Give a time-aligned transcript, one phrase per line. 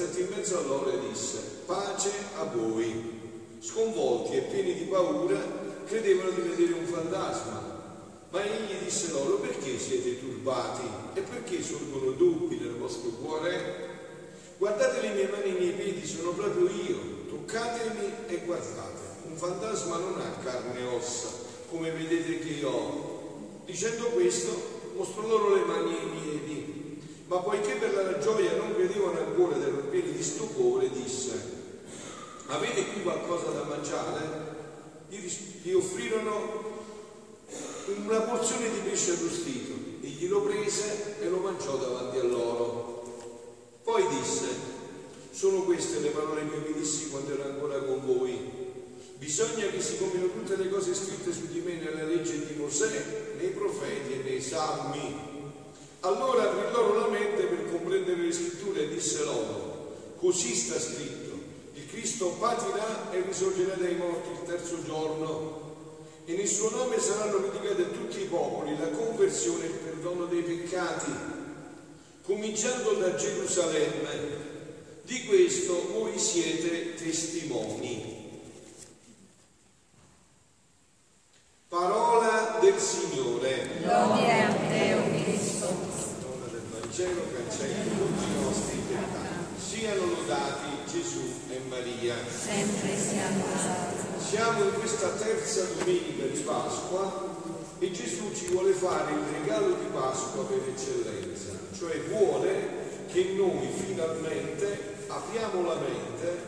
[0.00, 3.18] stette in mezzo a loro e disse, pace a voi.
[3.60, 5.38] Sconvolti e pieni di paura,
[5.84, 7.68] credevano di vedere un fantasma.
[8.30, 13.88] Ma egli disse loro, perché siete turbati e perché sorgono dubbi nel vostro cuore?
[14.56, 16.96] Guardate le mie mani e i miei piedi, sono proprio io,
[17.28, 19.00] toccatemi e guardate.
[19.28, 21.28] Un fantasma non ha carne e ossa,
[21.68, 23.62] come vedete che io ho.
[23.66, 24.50] Dicendo questo,
[24.96, 26.69] mostrò loro le mani e i piedi.
[27.30, 31.40] Ma poiché per la gioia non credevano ancora erano pieni di stupore, disse,
[32.46, 34.48] avete qui qualcosa da mangiare?
[35.08, 36.88] Gli offrirono
[38.04, 43.78] una porzione di pesce arrostito, egli lo prese e lo mangiò davanti a loro.
[43.84, 44.48] Poi disse,
[45.30, 48.38] sono queste le parole che vi dissi quando ero ancora con voi.
[49.18, 53.34] Bisogna che si compiono tutte le cose scritte su di me nella legge di Mosè,
[53.38, 55.28] nei profeti e nei salmi.
[56.02, 57.08] Allora aprì loro la
[58.30, 61.38] le scritture e disse loro, così sta scritto,
[61.74, 65.68] il Cristo patirà e risorgerà dai morti il terzo giorno
[66.24, 70.26] e nel suo nome saranno predicati a tutti i popoli la conversione e il perdono
[70.26, 71.10] dei peccati,
[72.22, 74.48] cominciando da Gerusalemme.
[75.02, 78.18] Di questo voi siete testimoni.
[81.66, 83.70] Parola del Signore.
[83.80, 85.66] Gloria a te, o Cristo.
[85.66, 86.62] Parola del
[87.60, 89.28] Cancelli tutti i nostri peccati.
[89.60, 92.14] Siano lodati Gesù e Maria.
[92.26, 93.98] Sempre siamo usati.
[94.18, 97.36] Siamo in questa terza domenica di Pasqua
[97.78, 103.68] e Gesù ci vuole fare il regalo di Pasqua per eccellenza, cioè vuole che noi
[103.76, 106.42] finalmente apriamo la mente,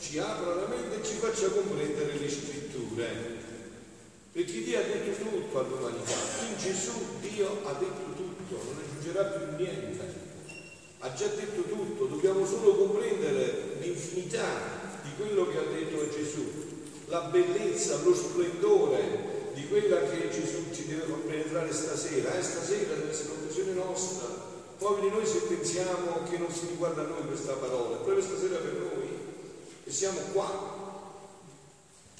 [0.00, 3.38] ci apra la mente e ci faccia comprendere le scritture.
[4.32, 6.14] Perché Dio ha detto tutto all'umanità,
[6.48, 10.19] in Gesù Dio ha detto tutto, non aggiungerà più niente.
[11.02, 14.44] Ha già detto tutto, dobbiamo solo comprendere l'infinità
[15.02, 16.44] di quello che ha detto Gesù,
[17.06, 22.36] la bellezza, lo splendore di quella che Gesù ci deve far penetrare stasera.
[22.36, 24.26] Eh, stasera deve essere l'occasione nostra.
[24.76, 28.56] Poveri noi se pensiamo che non si riguarda a noi questa parola, è proprio stasera
[28.56, 29.08] per noi,
[29.84, 31.08] che siamo qua,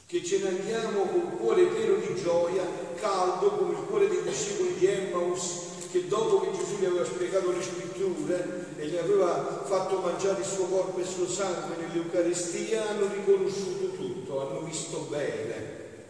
[0.07, 2.65] che ce ne andiamo con il cuore pieno di gioia,
[2.97, 7.51] caldo come il cuore dei discepoli di Emmaus, che dopo che Gesù gli aveva spiegato
[7.51, 12.89] le scritture e gli aveva fatto mangiare il suo corpo e il suo sangue nell'Eucaristia,
[12.89, 15.55] hanno riconosciuto tutto, hanno visto bene,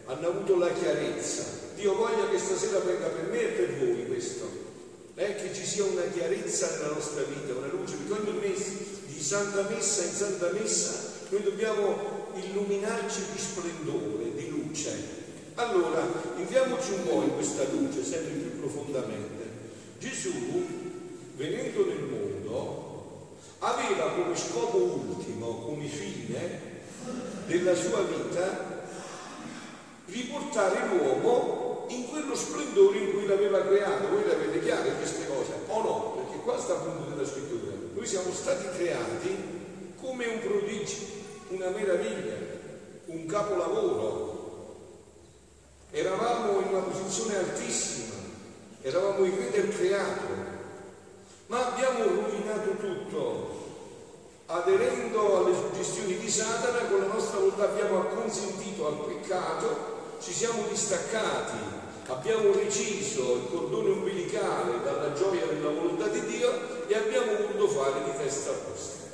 [0.05, 1.43] hanno avuto la chiarezza.
[1.75, 4.59] Dio voglia che stasera venga per me e per voi questo.
[5.15, 8.71] Eh, che ci sia una chiarezza nella nostra vita, una luce, perché ogni mese,
[9.05, 15.19] di santa messa in santa messa, noi dobbiamo illuminarci di splendore, di luce.
[15.55, 19.43] Allora, entriamoci un po' in questa luce, sempre più profondamente.
[19.99, 20.31] Gesù,
[21.35, 22.30] venendo nel mondo,
[23.61, 26.59] aveva come scopo ultimo, come fine
[27.45, 28.85] della sua vita,
[30.05, 34.07] riportare l'uomo in quello splendore in cui l'aveva creato.
[34.09, 35.51] Voi le avete chiare queste cose?
[35.67, 36.13] O no?
[36.15, 37.73] Perché qua sta appunto della scrittura.
[37.93, 39.59] Noi siamo stati creati
[39.99, 40.97] come un prodigio,
[41.49, 42.35] una meraviglia,
[43.05, 44.29] un capolavoro.
[45.91, 48.15] Eravamo in una posizione altissima,
[48.81, 50.50] eravamo i re del creato,
[51.51, 53.59] ma abbiamo rovinato tutto.
[54.45, 60.63] Aderendo alle suggestioni di Satana, con la nostra volontà abbiamo acconsentito al peccato, ci siamo
[60.69, 61.57] distaccati,
[62.07, 68.01] abbiamo reciso il cordone umbilicale dalla gioia della volontà di Dio e abbiamo voluto fare
[68.05, 69.09] di testa vostra.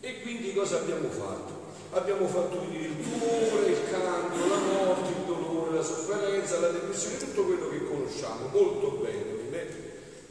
[0.00, 1.56] E quindi cosa abbiamo fatto?
[1.92, 7.18] Abbiamo fatto venire il tumore, il cancro, la morte, il dolore, la sofferenza, la depressione,
[7.18, 9.37] tutto quello che conosciamo molto bene,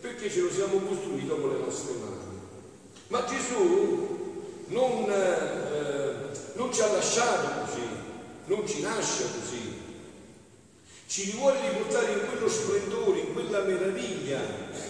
[0.07, 2.39] perché ce lo siamo costruito con le nostre mani.
[3.07, 7.87] Ma Gesù non, eh, non ci ha lasciato così,
[8.45, 9.85] non ci lascia così.
[11.07, 14.39] Ci vuole riportare in quello splendore, in quella meraviglia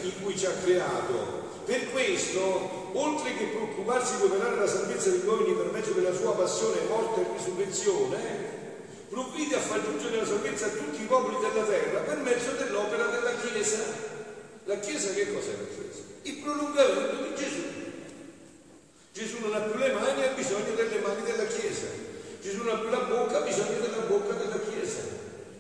[0.02, 1.46] in cui ci ha creato.
[1.66, 6.34] Per questo, oltre che preoccuparsi di operare la salvezza degli uomini per mezzo della sua
[6.34, 8.56] passione, morte e risurrezione,
[9.10, 13.08] provvide a far giungere la salvezza a tutti i popoli della terra per mezzo dell'opera
[13.08, 14.17] della Chiesa.
[14.68, 16.04] La Chiesa che cos'è la Chiesa?
[16.24, 17.64] Il prolungamento di Gesù.
[19.14, 21.88] Gesù non ha più le mani, ha bisogno delle mani della Chiesa.
[22.42, 25.08] Gesù non ha più la bocca, ha bisogno della bocca della Chiesa.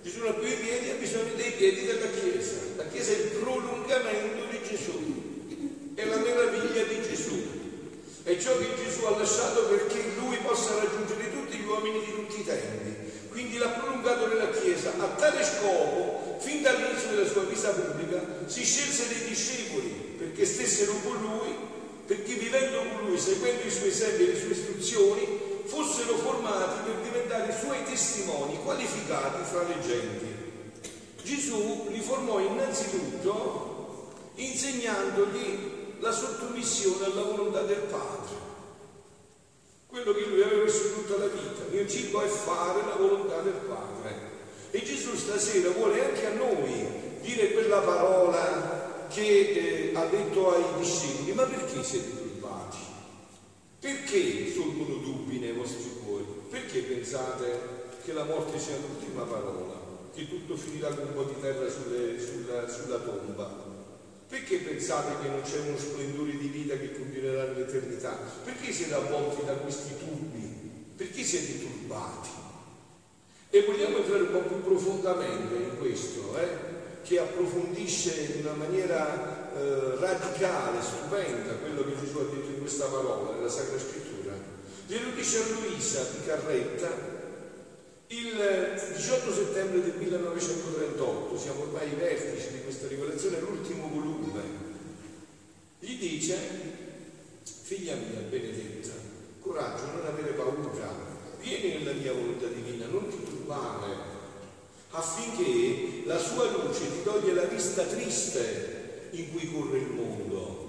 [0.04, 2.56] Gesù non ha più i piedi, ha bisogno dei piedi della Chiesa.
[2.76, 5.96] La Chiesa è il prolungamento di Gesù.
[5.96, 7.42] È la meraviglia di Gesù.
[8.24, 12.42] È ciò che Gesù ha lasciato perché lui possa raggiungere tutti gli uomini di tutti
[12.42, 12.96] i tempi.
[13.30, 18.64] Quindi l'ha prolungato nella Chiesa a tale scopo, fin dall'inizio della sua vita pubblica, si
[18.64, 21.56] scelse dei discepoli perché stessero con lui,
[22.06, 25.28] perché vivendo con lui, seguendo i suoi esempi e le sue istruzioni,
[25.66, 30.36] fossero formati per diventare suoi testimoni qualificati fra le genti.
[31.24, 38.36] Gesù li formò innanzitutto insegnandogli la sottomissione alla volontà del Padre.
[39.88, 41.64] Quello che lui aveva messo tutta la vita.
[41.70, 44.36] Il mio cibo è fare la volontà del Padre.
[44.72, 48.17] E Gesù stasera vuole anche a noi dire quella parola
[49.98, 52.78] ha detto ai discepoli, ma perché siete turbati?
[53.80, 56.26] Perché sorgono dubbi nei vostri cuori?
[56.50, 57.60] Perché pensate
[58.04, 59.74] che la morte sia l'ultima parola?
[60.14, 63.66] Che tutto finirà con un po' di terra sulle, sulla, sulla tomba?
[64.28, 68.20] Perché pensate che non c'è uno splendore di vita che continuerà nell'eternità?
[68.44, 70.94] Perché siete avvolti da questi turbi?
[70.96, 72.30] Perché siete turbati?
[73.50, 76.76] E vogliamo entrare un po' più profondamente in questo, eh?
[77.04, 82.86] che approfondisce in una maniera eh, radicale, stupenda, quello che Gesù ha detto in questa
[82.86, 84.34] parola, nella Sacra Scrittura.
[84.86, 87.16] Glielo dice a Luisa di Carretta
[88.10, 94.42] il 18 settembre del 1938, siamo ormai ai vertici di questa rivelazione, l'ultimo volume,
[95.80, 96.38] gli dice,
[97.44, 98.94] figlia mia benedetta,
[99.42, 100.90] coraggio, non avere paura,
[101.42, 104.16] vieni nella mia volontà divina, non ti turbare,
[104.92, 108.77] affinché la sua luce ti toglie la vista triste
[109.12, 110.66] in cui corre il mondo.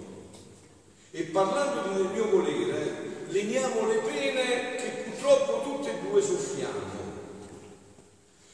[1.11, 6.97] E parlando del mio volere, leniamo le pene che purtroppo tutte e due soffriamo.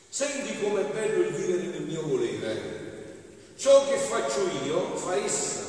[0.08, 2.82] Senti com'è bello il vivere nel mio volere.
[3.56, 5.62] Ciò che faccio io fa essa.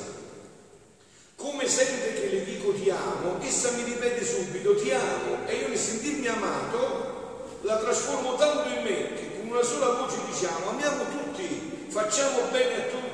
[1.36, 5.68] Come sente che le dico ti amo, essa mi ripete subito ti amo e io
[5.68, 11.88] nel sentirmi amato la trasformo tanto in me che una sola voce diciamo amiamo tutti,
[11.90, 13.05] facciamo bene a tutti,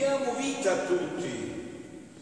[0.00, 1.58] diamo vita a tutti.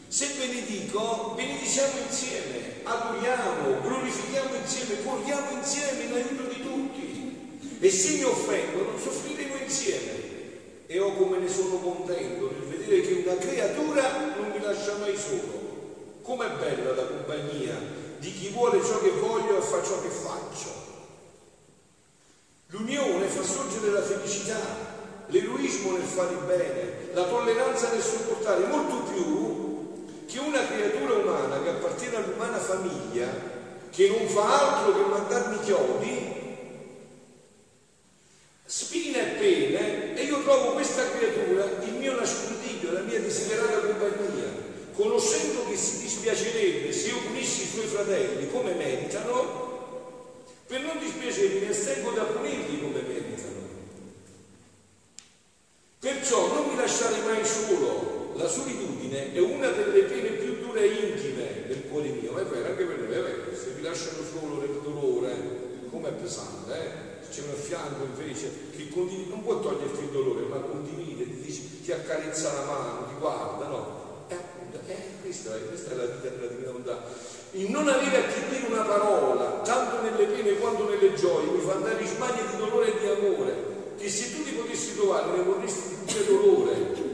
[0.09, 7.79] Se benedico, benediciamo insieme, adoriamo, glorifichiamo insieme, corriamo insieme in aiuto di tutti.
[7.79, 10.27] E se mi offendono, soffriremo insieme.
[10.87, 15.17] E ho come ne sono contento nel vedere che una creatura non mi lascia mai
[15.17, 16.17] solo.
[16.23, 17.75] Com'è bella la compagnia
[18.19, 20.87] di chi vuole ciò che voglio e fa ciò che faccio.
[22.71, 24.98] L'unione fa sorgere la felicità,
[25.29, 31.71] l'eroismo nel fare bene, la tolleranza nel sopportare, molto più che una creatura umana che
[31.71, 33.27] appartiene all'umana famiglia,
[33.91, 36.37] che non fa altro che mandarmi chiodi,
[38.65, 44.67] spine e pene, e io trovo questa creatura il mio nascondiglio, la mia desiderata compagnia,
[44.95, 49.67] conoscendo che si dispiacerebbe se io punissi i suoi fratelli come meritano,
[50.67, 53.18] per non dispiacermi mi astengo da punirli come meritano.
[56.29, 58.35] Perciò non mi lasciare mai solo.
[58.35, 62.37] La solitudine è una delle pene più dure e intime del cuore mio.
[62.37, 63.57] È vero, anche per me.
[63.57, 65.35] Se mi lasciano solo nel dolore,
[65.91, 67.31] com'è pesante, eh?
[67.33, 71.63] C'è un fianco invece che condivide, non può toglierti il dolore, ma condivide, ti, dice,
[71.83, 74.27] ti accarezza la mano, ti guarda, no?
[74.29, 74.37] Eh,
[74.87, 77.07] eh, questa, questa è la vita della divina volontà
[77.53, 81.61] il non avere a chi dire una parola, tanto nelle pene quanto nelle gioie, mi
[81.61, 83.68] fa andare in smanie di dolore e di amore,
[83.99, 87.07] che se tu ti potessi trovare ne vorresti di più dolore.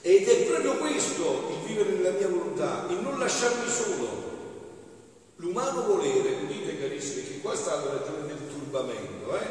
[0.00, 4.34] Ed è proprio questo il vivere nella mia volontà, il non lasciarmi solo.
[5.36, 9.46] L'umano volere, udite carissimi, che qua sta la ragione del turbamento, eh?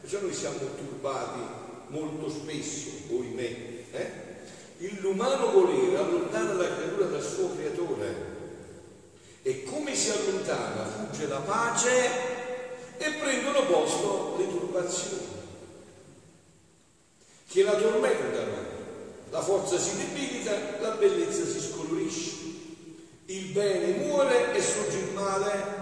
[0.00, 1.40] Perciò noi siamo turbati
[1.88, 3.56] molto spesso, ohimè,
[3.90, 4.10] eh?
[5.00, 8.30] L'umano volere allontana la creatura dal suo creatore
[9.42, 11.90] e come si allontana fugge la pace
[12.96, 14.31] e prendono posto
[14.72, 15.40] le turbazioni
[17.52, 18.70] che la tormentano.
[19.30, 22.30] La forza si debilita, la bellezza si scolorisce.
[23.26, 25.80] Il bene muore e sorge il male.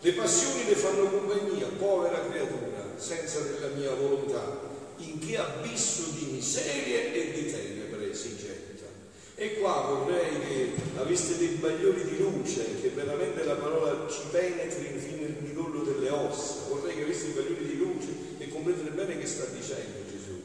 [0.00, 4.70] Le passioni le fanno compagnia, povera creatura, senza della mia volontà.
[4.98, 8.86] In che abisso di miserie e di tenebre si getta.
[9.34, 14.98] E qua vorrei che aveste dei bagliori di luce, che veramente la parola ci penetri
[14.98, 16.68] fino al midollo delle ossa.
[16.68, 20.40] Vorrei che aveste dei bagliori di luce e comprendere bene che sta dicendo Gesù.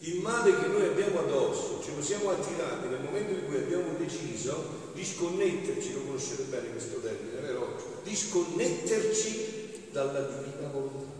[0.00, 3.96] Il male che noi abbiamo addosso, ce lo siamo attirati nel momento in cui abbiamo
[3.98, 8.00] deciso di sconnetterci, lo conoscete bene questo termine, vero?
[8.02, 11.12] Di sconnetterci dalla divina volontà.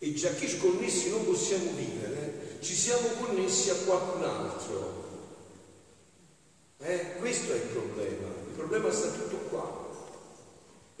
[0.00, 5.06] E già che sconnessi non possiamo vivere, ci siamo connessi a qualcun altro
[6.80, 7.16] eh?
[7.18, 9.87] Questo è il problema, il problema sta tutto qua.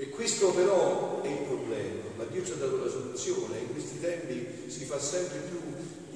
[0.00, 2.44] E questo però è il problema, ma Dio
[3.18, 5.58] passione, in questi tempi si fa sempre più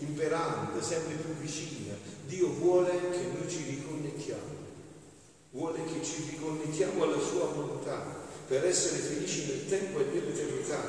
[0.07, 1.95] imperante, sempre più vicina.
[2.27, 4.55] Dio vuole che noi ci riconnettiamo,
[5.51, 10.81] vuole che ci riconnettiamo alla sua volontà per essere felici nel tempo e nell'eternità.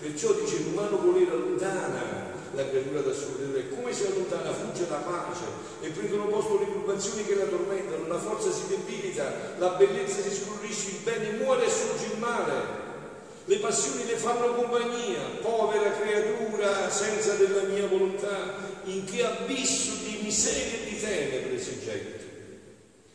[0.00, 4.96] Perciò dice l'umano volere allontana la creatura da suo e come si allontana fugge la
[4.96, 5.44] pace
[5.80, 10.34] e prendono posto le turbazioni che la tormentano, la forza si debilita, la bellezza si
[10.34, 12.88] scurrisce, il bene muore e sorge il male.
[13.44, 18.54] Le passioni le fanno compagnia, povera creatura senza della mia volontà,
[18.84, 22.24] in che abisso di miseria e di tenebre si getta.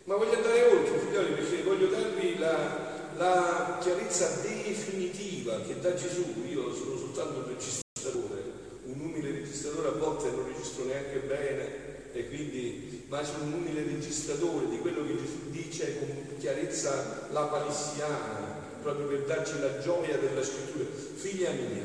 [0.06, 6.24] Ma voglio andare oltre, figlioli, perché voglio darvi la, la chiarezza definitiva che da Gesù,
[6.48, 8.44] io sono soltanto un registratore,
[8.86, 13.84] un umile registratore a volte non registro neanche bene e quindi ma sono un umile
[13.84, 20.18] registratore di quello che Gesù dice con chiarezza la palissiana, proprio per darci la gioia
[20.18, 20.86] della scrittura.
[21.16, 21.84] Figlia mia,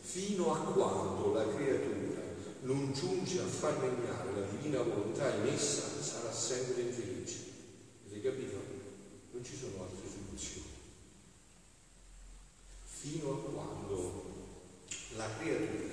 [0.00, 2.22] fino a quando la creatura
[2.62, 7.36] non giunge a far regnare la divina volontà in essa, sarà sempre infelice.
[8.06, 8.56] Avete capito?
[9.32, 10.68] Non ci sono altre soluzioni.
[12.84, 14.22] Fino a quando
[15.16, 15.83] la creatura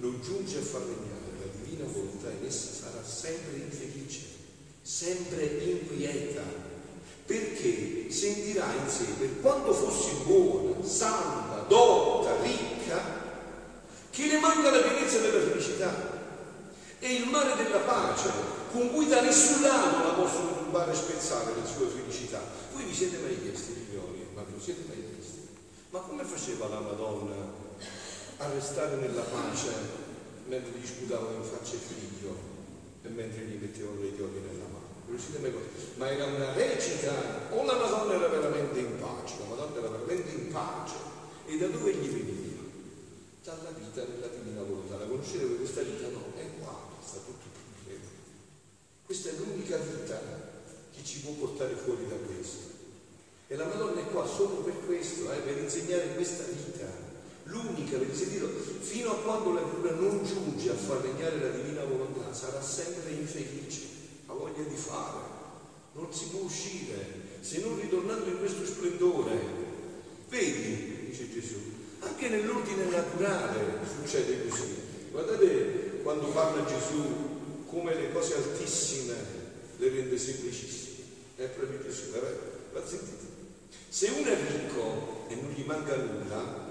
[0.00, 4.24] non giunge a far regnare la divina volontà in essa, sarà sempre infelice,
[4.80, 6.42] sempre inquieta,
[7.26, 13.18] perché sentirà in sé, per quanto fossi buona, santa, dotta, ricca,
[14.10, 16.18] che ne manca la pienezza della felicità
[16.98, 18.30] e il mare della pace,
[18.72, 22.40] con cui da nessun lato la possono turbare e spezzare le sue felicità.
[22.72, 25.48] Voi vi siete mai chiesti, figlioli, ma vi siete mai chiesti?
[25.90, 27.68] Ma come faceva la Madonna
[28.40, 29.68] a restare nella pace
[30.46, 32.34] mentre gli sputavano in faccia il figlio
[33.02, 34.88] e mentre gli mettevano le chiodi nella mano?
[35.96, 37.12] Ma era una recita,
[37.50, 40.94] o la Madonna era veramente in pace, la Madonna era veramente in pace.
[41.46, 42.62] E da dove gli veniva?
[43.44, 44.96] Dalla vita nella divina volontà.
[44.96, 46.06] La conoscete questa vita?
[46.08, 48.06] No, è qua, sta tutto il problema.
[49.04, 50.20] Questa è l'unica vita
[50.94, 52.78] che ci può portare fuori da questo.
[53.48, 56.86] E la Madonna è qua solo per questo, eh, per insegnare questa vita,
[57.50, 61.84] l'unica, per insegnare, fino a quando la creatura non giunge a far regnare la divina
[61.84, 63.82] volontà, sarà sempre infelice,
[64.26, 65.18] ha voglia di fare,
[65.92, 69.68] non si può uscire, se non ritornando in questo splendore.
[70.28, 71.56] Vedi, dice Gesù,
[72.00, 74.88] anche nell'ordine naturale succede così.
[75.10, 79.14] Guardate quando parla Gesù come le cose altissime
[79.76, 81.04] le rende semplicissime.
[81.36, 82.12] È proprio Gesù,
[82.72, 83.26] l'ha sentito?
[83.88, 86.69] Se uno è ricco e non gli manca nulla,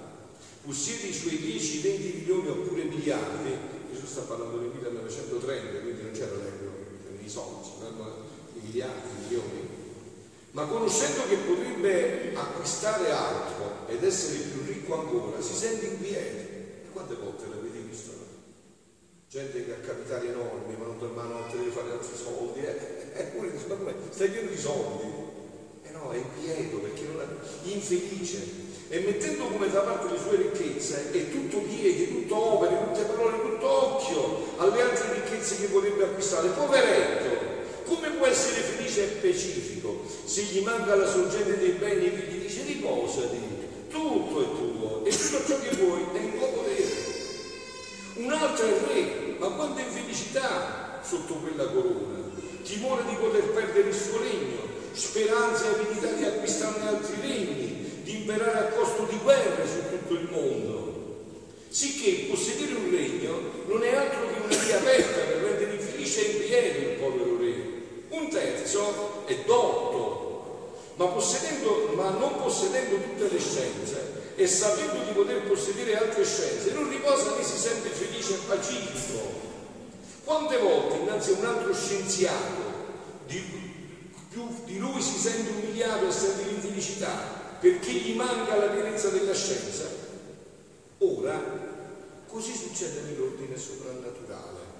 [0.62, 3.56] possiede i suoi 10-20 milioni oppure miliardi,
[3.92, 6.72] Gesù sta parlando del 1930, quindi non c'era l'euro,
[7.04, 8.14] c'erano i soldi, c'erano
[8.54, 9.70] i miliardi, i milioni,
[10.52, 16.38] ma conoscendo che potrebbe acquistare altro ed essere più ricco ancora, si sente inquieto.
[16.38, 18.12] E quante volte l'avete visto?
[19.30, 23.12] Gente che ha capitali enormi, ma non torna a notte, deve fare altri soldi, eh?
[23.14, 23.94] eppure come?
[24.10, 25.06] Stai pieno di soldi?
[25.84, 28.69] Eh no, è inquieto perché non è infelice.
[28.92, 33.40] E mettendo come da parte le sue ricchezze, è tutto piedi, tutto opere, tutte parole,
[33.40, 36.48] tutto occhio alle altre ricchezze che vorrebbe acquistare.
[36.50, 37.30] Poveretto,
[37.86, 42.42] come può essere felice e pacifico se gli manca la sorgente dei beni e gli
[42.42, 43.38] dice riposati,
[43.90, 47.18] tutto è tuo e tutto ciò che vuoi è in tuo potere.
[48.16, 52.18] Un altro è re, ma quanta infelicità sotto quella corona,
[52.64, 54.62] timore di poter perdere il suo regno,
[54.94, 57.79] speranza e avidità di acquistarne altri regni,
[58.10, 60.98] di imperare a costo di guerre su tutto il mondo.
[61.70, 66.32] Sicché possedere un regno non è altro che una via aperta per rendere infelice e
[66.32, 67.54] inquieto il povero re.
[68.10, 75.44] Un terzo è dotto, ma, ma non possedendo tutte le scienze e sapendo di poter
[75.44, 79.48] possedere altre scienze, non riposa né si sente felice e pacifico.
[80.24, 82.78] Quante volte innanzi a un altro scienziato
[83.28, 83.44] di,
[84.32, 89.34] più di lui si sente umiliato e sente l'infelicità perché gli manca la pienezza della
[89.34, 89.86] scienza?
[91.00, 91.42] Ora,
[92.28, 94.78] così succede nell'ordine soprannaturale.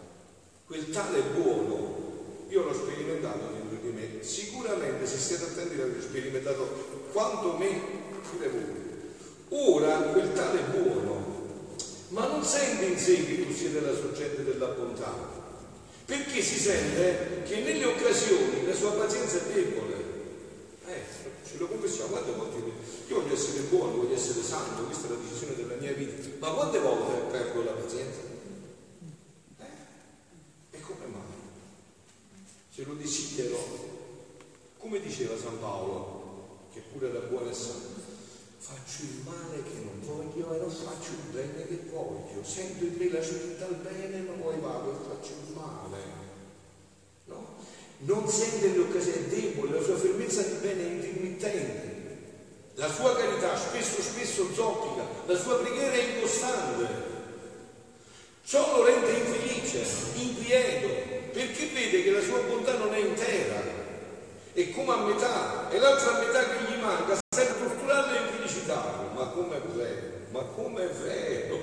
[0.66, 2.08] Quel tale buono
[2.50, 7.80] io l'ho sperimentato dentro di me, sicuramente se siete attenti l'avete sperimentato quanto me
[8.30, 8.88] pure voi.
[9.50, 11.46] Ora quel tale buono,
[12.10, 15.14] ma non sente in sé che tu siete la sorgente della bontà,
[16.06, 19.99] perché si sente che nelle occasioni la sua pazienza è debole.
[21.50, 22.58] Eh, ce lo confessiamo, quante volte
[23.08, 26.50] io voglio essere buono, voglio essere santo, questa è la decisione della mia vita, ma
[26.52, 28.30] quante volte perdo la pazienza?
[32.80, 33.58] se lo desidero,
[34.78, 38.00] come diceva San Paolo, che pure era buono e santo,
[38.58, 42.42] faccio il male che non voglio e non faccio il bene che voglio.
[42.42, 46.29] Sento in me la civiltà al bene, ma poi vado e faccio il male.
[48.00, 48.16] No?
[48.16, 51.98] Non sente le occasioni, è debole, la sua fermezza di bene è intermittente.
[52.76, 57.08] La sua carità spesso spesso zoppica, la sua preghiera è incostante.
[58.46, 59.84] Ciò lo rende infelice,
[60.16, 60.88] inquieto,
[61.34, 63.62] perché vede che la sua bontà non è intera,
[64.54, 69.10] è come a metà, e l'altra metà che gli manca serve a torturarlo e infelicitarlo.
[69.14, 71.58] Ma com'è vero, ma com'è vero,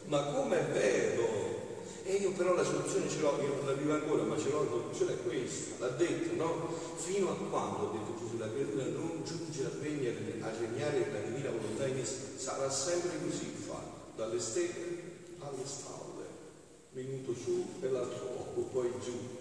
[0.06, 1.31] ma com'è vero.
[2.04, 4.64] E io però la soluzione ce l'ho, io non la vivo ancora, ma ce l'ho,
[4.64, 6.74] la soluzione è questa, l'ha detto, no?
[6.96, 11.18] Fino a quando, ha detto Gesù, la creatura non giunge a regnare, a regnare la
[11.20, 16.26] divina volontà in essa, sarà sempre così fatto, dalle stelle alle stalle,
[16.90, 19.40] venuto su e l'altro poco, poi giù.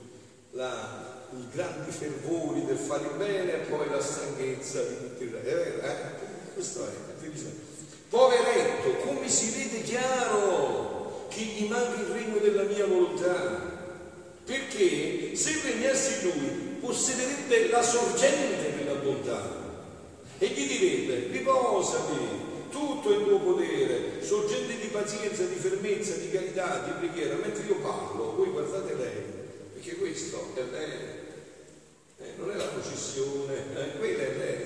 [0.51, 5.23] La, I grandi fervori del fare bene e poi la stanchezza di tutti.
[5.25, 6.53] È vero, eh?
[6.53, 6.89] Questo è.
[8.09, 10.90] Poveretto, come si vede chiaro
[11.31, 13.69] che gli manca il regno della mia volontà.
[14.45, 19.59] Perché se regnassi lui possederebbe la sorgente della bontà.
[20.37, 26.83] E gli direbbe riposati, tutto il tuo potere, sorgente di pazienza, di fermezza, di carità,
[26.85, 29.23] di preghiera, mentre io parlo, voi guardate lei,
[29.73, 30.91] perché questo è lei,
[32.17, 34.65] eh, non è la processione, eh, quella è lei,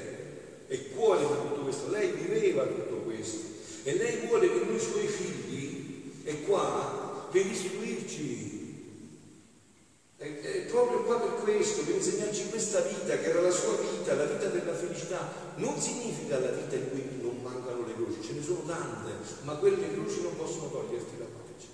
[0.67, 3.53] è cuore di tutto questo, lei viveva tutto questo.
[3.83, 5.44] E lei vuole che noi suoi figli
[6.25, 8.63] è qua per istruirci.
[10.17, 14.15] È, è, proprio qua per questo, per insegnarci questa vita, che era la sua vita,
[14.15, 15.31] la vita della felicità.
[15.57, 19.11] Non significa la vita in cui non mancano le croci, ce ne sono tante,
[19.43, 21.67] ma quelle croci non possono toglierti la pace.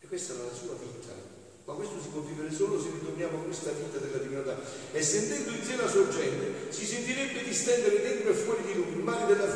[0.00, 1.34] E questa era la sua vita.
[1.66, 4.56] Ma questo si può vivere solo se ritorniamo a questa vita della divinità.
[4.92, 9.02] E sentendo in sé la sorgente, si sentirebbe distendere dentro e fuori di lui il
[9.02, 9.55] male della felicità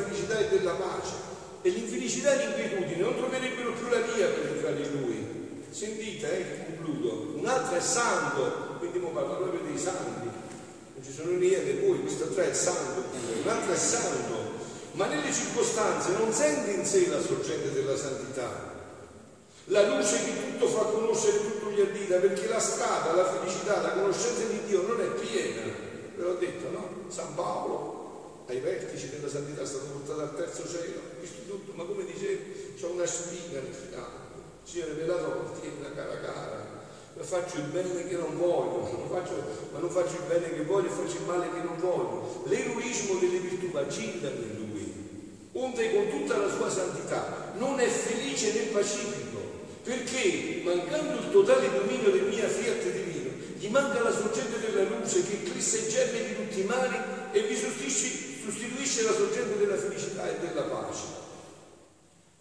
[1.61, 5.65] e l'infelicità e l'inquietudine non troverebbero più la via per entrare in lui.
[5.69, 7.33] Sentite, eh, concludo.
[7.37, 10.25] Un altro è santo, quindi mo parlo proprio dei santi.
[10.25, 13.03] Non ci sono niente voi, questo tre è santo.
[13.41, 14.35] Un altro è santo,
[14.93, 18.69] ma nelle circostanze non sente in sé la sorgente della santità.
[19.65, 23.91] La luce che tutto fa conoscere tutto gli addita, perché la strada, la felicità, la
[23.91, 25.61] conoscenza di Dio non è piena.
[26.15, 26.89] Ve l'ho detto, no?
[27.07, 31.85] San Paolo ai vertici della santità, è stato portato al terzo cielo, visto tutto, ma
[31.85, 36.79] come dicevi, c'è una spina nel fianco, ci è rivelato tieni la cara cara,
[37.13, 39.35] ma faccio il bene che non voglio, non faccio,
[39.71, 42.43] ma non faccio il bene che voglio, faccio il male che non voglio.
[42.45, 48.53] L'eroismo delle virtù vacillano in lui, onde con tutta la sua santità non è felice
[48.53, 49.39] nel pacifico,
[49.83, 55.23] perché mancando il totale dominio del mio fiat divino, gli manca la sorgente della luce
[55.23, 56.97] che eclissa i germi di tutti i mali
[57.31, 61.03] e vi sostituisce sostituisce la sorgente della felicità e della pace.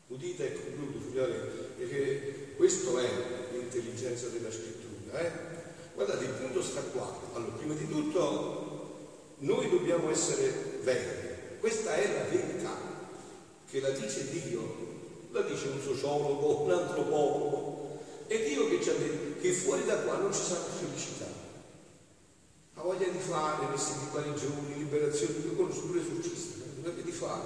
[0.06, 1.34] Udite e concludo, figlioli,
[1.76, 3.08] perché questo è
[3.52, 5.20] l'intelligenza della scrittura.
[5.20, 5.30] Eh?
[5.94, 7.14] Guardate, il punto sta qua.
[7.34, 11.58] Allora, prima di tutto, noi dobbiamo essere veri.
[11.60, 12.74] Questa è la verità
[13.70, 18.02] che la dice Dio, la dice un sociologo, un antropologo.
[18.26, 21.40] È Dio che ci ha detto che fuori da qua non ci sarà felicità
[22.80, 27.42] ha voglia di fare questi guarigioni, liberazioni, io conosco pure esorcisti, ha voglia di fare,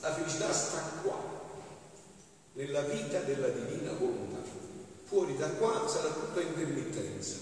[0.00, 1.36] la felicità sta qua,
[2.52, 4.38] nella vita della divina volontà.
[5.04, 7.36] Fuori da qua sarà tutta intermittenza,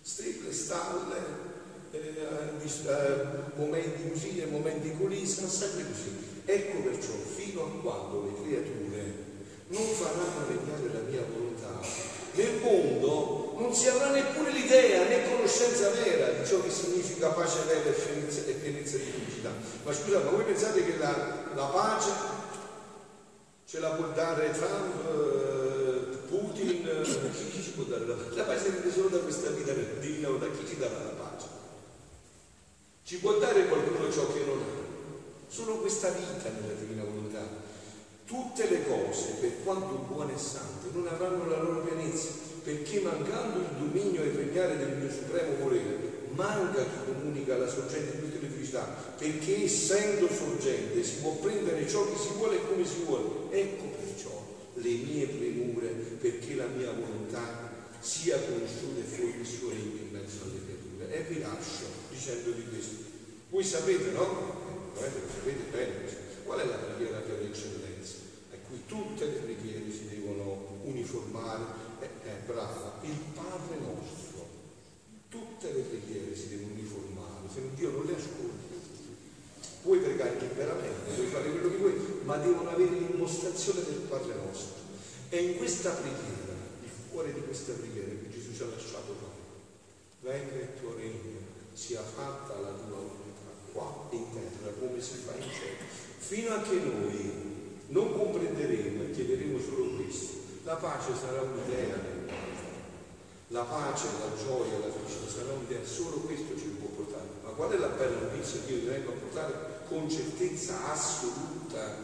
[0.00, 1.44] stelle, stalle,
[1.90, 3.24] eh, eh,
[3.56, 6.34] momenti così e momenti così, sarà sempre così.
[6.44, 9.24] Ecco perciò, fino a quando le creature
[9.68, 11.80] non faranno regnare la mia volontà,
[12.36, 17.60] nel mondo non si avrà neppure l'idea né conoscenza vera di ciò che significa pace
[17.66, 19.50] vera e pienezza di felicità.
[19.82, 22.10] Ma scusa, ma voi pensate che la, la pace
[23.64, 26.84] ce la può dare Trump, eh, Putin?
[26.96, 28.36] Eh, chi, ci può dare la pace?
[28.36, 31.46] La pace dipende solo da questa vita divina o da chi ci darà la pace.
[33.04, 34.84] Ci può dare qualcuno ciò che non ha.
[35.48, 37.15] Solo questa vita nella divina volontà.
[38.26, 43.60] Tutte le cose, per quanto buone e sante, non avranno la loro pienezza perché mancando
[43.60, 48.22] il dominio e il regnare del mio supremo volere, manca chi comunica la sorgente di
[48.22, 48.82] tutte le felicità,
[49.16, 53.28] perché essendo sorgente si può prendere ciò che si vuole e come si vuole.
[53.50, 55.86] Ecco perciò le mie premure,
[56.18, 61.14] perché la mia volontà sia conosciuta e fuori il suo regno in mezzo alle creature.
[61.14, 62.94] E vi lascio dicendovi questo.
[63.50, 64.90] Voi sapete, no?
[64.98, 68.14] Eh, lo sapete bene, qual è la preghiera per eccellenza?
[68.52, 74.46] A cui tutte le preghiere si devono uniformare è brava, il Padre nostro.
[75.28, 78.74] Tutte le preghiere si devono uniformare, se Dio non le ascolta.
[79.82, 80.36] Puoi pregare
[82.76, 84.84] dell'impostazione del Padre nostro.
[85.28, 89.44] È in questa preghiera, il cuore di questa preghiera che Gesù ci ha lasciato fare.
[90.20, 91.40] Venga il tuo regno,
[91.72, 93.25] sia fatta la tua volontà
[93.76, 95.84] qua in terra come si fa in cielo.
[96.16, 102.14] Fino a che noi non comprenderemo e chiederemo solo questo, la pace sarà un'idea nel.
[103.50, 107.28] La pace, la gioia, la felicità sarà un'idea, solo questo ci può portare.
[107.44, 111.94] Ma qual è la bella notizia che io vengo a portare con certezza assoluta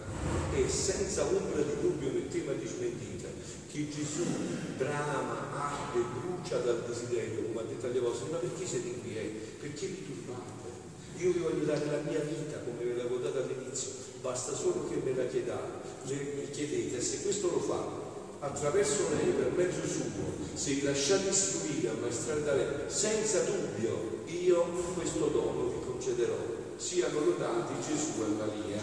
[0.55, 3.27] e senza ombra di dubbio né tema di smentita?
[3.69, 4.23] Che Gesù
[4.77, 9.57] brama, arde, brucia dal desiderio, come ha detto agli vostri, ma perché siete inquieti?
[9.59, 10.62] Perché vi turbate?
[11.23, 13.91] Io vi voglio dare la mia vita come ve l'avevo data all'inizio,
[14.23, 19.53] basta solo che me la chiedate, chiedete, e se questo lo fate attraverso lei, per
[19.55, 25.87] mezzo suo, se vi lasciate istruire, ammaestrare da lei, senza dubbio, io questo dono vi
[25.87, 26.61] concederò.
[26.75, 28.83] Siano lodati Gesù e Maria.